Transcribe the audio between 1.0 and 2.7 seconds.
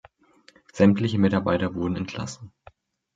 Mitarbeiter wurden entlassen.